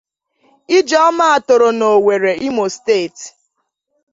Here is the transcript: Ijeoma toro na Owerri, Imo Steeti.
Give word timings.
Ijeoma 0.77 1.27
toro 1.47 1.67
na 1.79 1.85
Owerri, 1.97 2.33
Imo 2.47 2.65
Steeti. 2.75 3.25